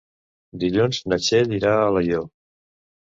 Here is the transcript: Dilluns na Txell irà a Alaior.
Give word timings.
Dilluns 0.63 1.01
na 1.13 1.19
Txell 1.25 1.53
irà 1.59 1.75
a 1.77 1.85
Alaior. 1.91 2.29